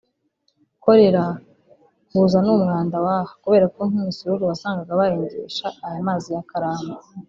Kolera 0.83 1.23
kuza 2.09 2.37
ni 2.41 2.51
umwanda 2.55 2.95
w’aha 3.05 3.33
kubera 3.43 3.65
ko 3.75 3.81
nk’imisururu 3.89 4.43
wasangaga 4.51 4.99
bayengesha 4.99 5.67
aya 5.87 6.01
mazi 6.07 6.29
ya 6.35 6.45
Karambo 6.49 6.93